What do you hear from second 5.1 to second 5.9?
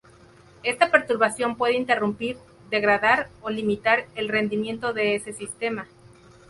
ese sistema.